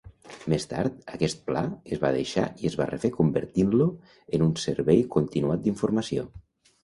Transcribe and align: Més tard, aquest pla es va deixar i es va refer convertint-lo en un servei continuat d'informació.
Més 0.51 0.63
tard, 0.69 0.93
aquest 1.17 1.41
pla 1.49 1.61
es 1.95 1.99
va 2.05 2.11
deixar 2.15 2.45
i 2.63 2.71
es 2.71 2.77
va 2.79 2.87
refer 2.91 3.11
convertint-lo 3.17 3.87
en 4.37 4.47
un 4.49 4.57
servei 4.65 5.03
continuat 5.17 5.65
d'informació. 5.67 6.27